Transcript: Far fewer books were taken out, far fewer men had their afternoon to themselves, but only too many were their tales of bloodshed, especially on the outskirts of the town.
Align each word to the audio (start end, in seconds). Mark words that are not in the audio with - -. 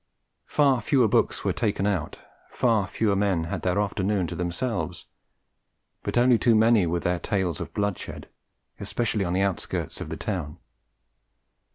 Far 0.47 0.81
fewer 0.81 1.07
books 1.07 1.43
were 1.43 1.53
taken 1.53 1.85
out, 1.85 2.17
far 2.49 2.87
fewer 2.87 3.15
men 3.15 3.43
had 3.43 3.61
their 3.61 3.79
afternoon 3.79 4.25
to 4.25 4.35
themselves, 4.35 5.05
but 6.01 6.17
only 6.17 6.39
too 6.39 6.55
many 6.55 6.87
were 6.87 7.01
their 7.01 7.19
tales 7.19 7.61
of 7.61 7.71
bloodshed, 7.75 8.27
especially 8.79 9.23
on 9.23 9.33
the 9.33 9.41
outskirts 9.43 10.01
of 10.01 10.09
the 10.09 10.17
town. 10.17 10.57